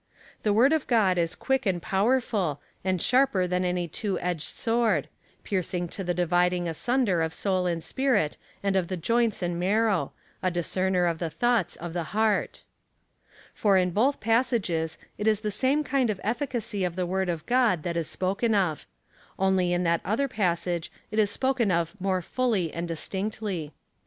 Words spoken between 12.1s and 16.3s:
heart} For in both passages, it is the same kind of